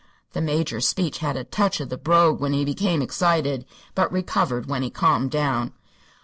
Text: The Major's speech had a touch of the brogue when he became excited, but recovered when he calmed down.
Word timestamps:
The 0.33 0.41
Major's 0.41 0.87
speech 0.87 1.19
had 1.19 1.37
a 1.37 1.43
touch 1.43 1.79
of 1.79 1.89
the 1.89 1.95
brogue 1.99 2.39
when 2.39 2.53
he 2.53 2.65
became 2.65 3.03
excited, 3.03 3.65
but 3.93 4.11
recovered 4.11 4.65
when 4.65 4.81
he 4.81 4.89
calmed 4.89 5.29
down. 5.29 5.73